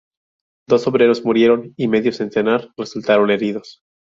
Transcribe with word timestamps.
Dos 0.67 0.87
obreros 0.87 1.23
murieron 1.23 1.75
y 1.77 1.87
medio 1.87 2.11
centenar 2.11 2.69
resultaron 2.75 3.29
heridos. 3.29 3.83